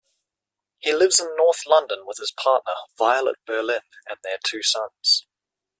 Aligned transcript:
He 0.79 0.93
lives 0.95 1.19
in 1.19 1.35
north 1.35 1.61
London 1.67 2.07
with 2.07 2.17
his 2.17 2.31
partner, 2.31 2.73
Violet 2.97 3.35
Berlin, 3.45 3.81
and 4.07 4.17
their 4.23 4.39
two 4.43 4.63
sons. 4.63 5.27